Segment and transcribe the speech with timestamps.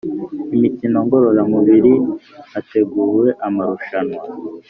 [0.55, 1.93] Imikino ngororamubiri
[2.51, 4.21] hateguwe amarushanwa